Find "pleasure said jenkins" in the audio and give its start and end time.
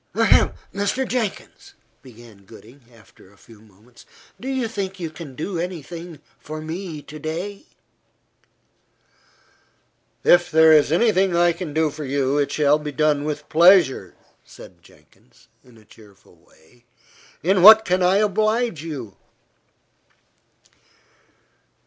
13.47-15.49